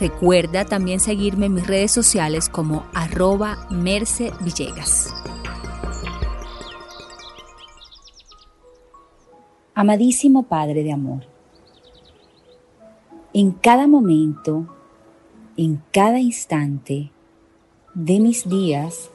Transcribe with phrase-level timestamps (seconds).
[0.00, 5.12] Recuerda también seguirme en mis redes sociales como arroba Merce Villegas.
[9.74, 11.24] Amadísimo Padre de Amor,
[13.32, 14.66] en cada momento,
[15.56, 17.10] en cada instante
[17.94, 19.10] de mis días,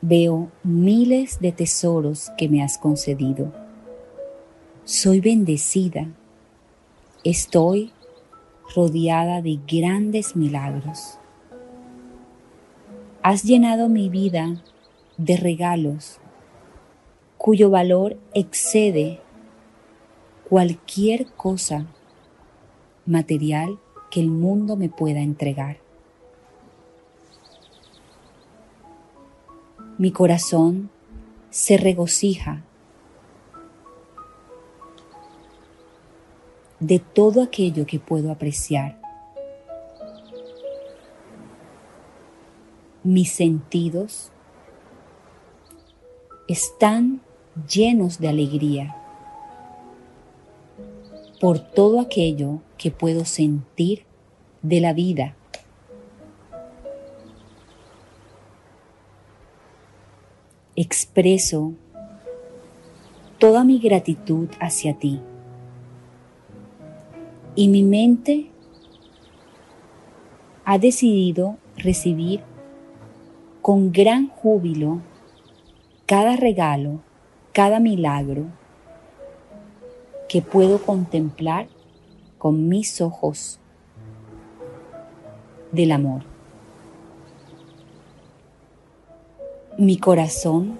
[0.00, 3.52] veo miles de tesoros que me has concedido.
[4.84, 6.08] Soy bendecida.
[7.24, 7.92] Estoy
[8.74, 11.18] rodeada de grandes milagros.
[13.22, 14.62] Has llenado mi vida
[15.16, 16.18] de regalos
[17.38, 19.20] cuyo valor excede
[20.48, 21.86] cualquier cosa
[23.04, 23.78] material
[24.10, 25.78] que el mundo me pueda entregar.
[29.98, 30.90] Mi corazón
[31.50, 32.65] se regocija
[36.80, 39.00] de todo aquello que puedo apreciar.
[43.02, 44.30] Mis sentidos
[46.48, 47.20] están
[47.68, 48.96] llenos de alegría
[51.40, 54.04] por todo aquello que puedo sentir
[54.62, 55.36] de la vida.
[60.74, 61.72] Expreso
[63.38, 65.20] toda mi gratitud hacia ti
[67.56, 68.50] y mi mente
[70.66, 72.42] ha decidido recibir
[73.62, 75.00] con gran júbilo
[76.04, 77.00] cada regalo,
[77.52, 78.44] cada milagro
[80.28, 81.66] que puedo contemplar
[82.36, 83.58] con mis ojos
[85.72, 86.24] del amor.
[89.78, 90.78] Mi corazón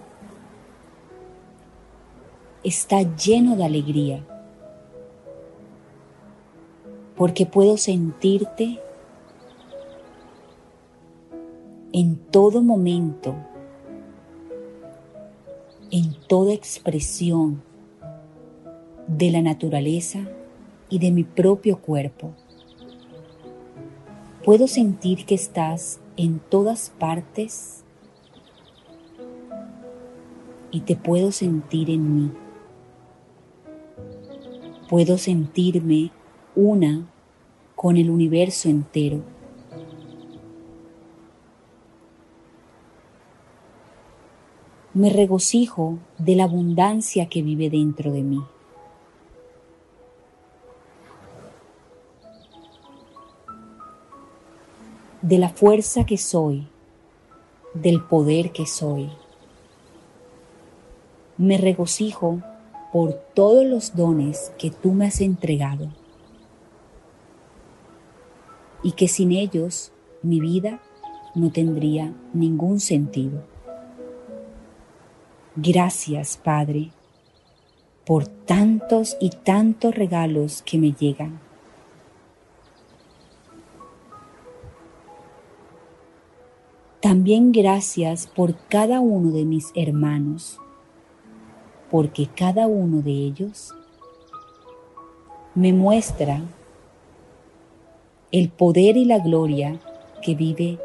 [2.62, 4.35] está lleno de alegría
[7.16, 8.78] porque puedo sentirte
[11.92, 13.34] en todo momento,
[15.90, 17.62] en toda expresión
[19.06, 20.28] de la naturaleza
[20.90, 22.32] y de mi propio cuerpo.
[24.44, 27.82] Puedo sentir que estás en todas partes
[30.70, 32.32] y te puedo sentir en mí.
[34.88, 36.12] Puedo sentirme
[36.56, 37.06] una
[37.76, 39.20] con el universo entero.
[44.94, 48.42] Me regocijo de la abundancia que vive dentro de mí.
[55.20, 56.66] De la fuerza que soy,
[57.74, 59.10] del poder que soy.
[61.36, 62.40] Me regocijo
[62.90, 65.90] por todos los dones que tú me has entregado
[68.86, 69.90] y que sin ellos
[70.22, 70.80] mi vida
[71.34, 73.42] no tendría ningún sentido.
[75.56, 76.92] Gracias, Padre,
[78.06, 81.40] por tantos y tantos regalos que me llegan.
[87.00, 90.60] También gracias por cada uno de mis hermanos,
[91.90, 93.74] porque cada uno de ellos
[95.56, 96.40] me muestra
[98.32, 99.80] el poder y la gloria
[100.22, 100.78] que vive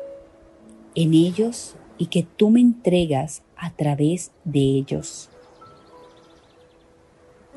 [0.95, 5.29] en ellos y que tú me entregas a través de ellos.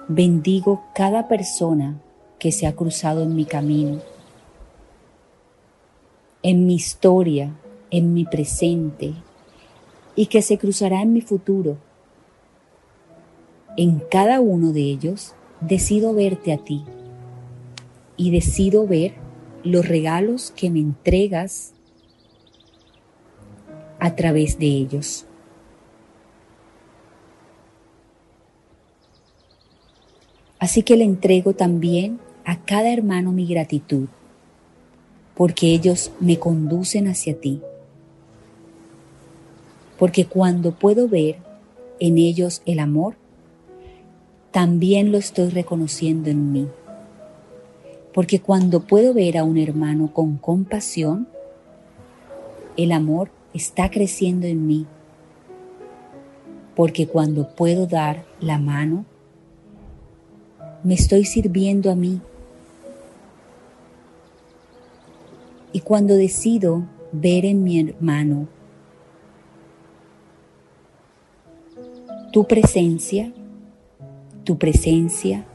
[0.09, 2.01] Bendigo cada persona
[2.39, 4.01] que se ha cruzado en mi camino,
[6.43, 7.55] en mi historia,
[7.91, 9.15] en mi presente
[10.15, 11.79] y que se cruzará en mi futuro.
[13.77, 16.85] En cada uno de ellos decido verte a ti
[18.17, 19.24] y decido ver
[19.65, 21.73] los regalos que me entregas
[23.99, 25.25] a través de ellos.
[30.59, 34.09] Así que le entrego también a cada hermano mi gratitud,
[35.35, 37.61] porque ellos me conducen hacia ti.
[39.99, 41.37] Porque cuando puedo ver
[42.01, 43.17] en ellos el amor,
[44.51, 46.69] también lo estoy reconociendo en mí.
[48.15, 51.27] Porque cuando puedo ver a un hermano con compasión,
[52.77, 54.87] el amor está creciendo en mí.
[56.77, 59.05] Porque cuando puedo dar la mano,
[60.85, 62.21] me estoy sirviendo a mí.
[65.73, 68.47] Y cuando decido ver en mi hermano
[72.31, 73.33] tu presencia,
[74.45, 75.47] tu presencia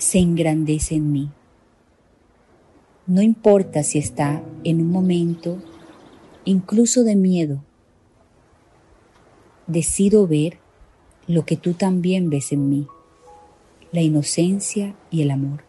[0.00, 1.30] se engrandece en mí.
[3.06, 5.58] No importa si está en un momento
[6.46, 7.62] incluso de miedo,
[9.66, 10.58] decido ver
[11.26, 12.86] lo que tú también ves en mí,
[13.92, 15.64] la inocencia y el amor.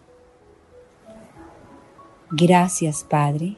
[2.32, 3.58] Gracias, Padre,